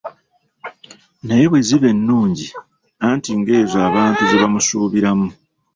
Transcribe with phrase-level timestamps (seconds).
[1.25, 2.47] Naye bwe ziba ennungi,
[3.07, 5.27] anti ng'ezo abantu bonna ze bamusuubiramu.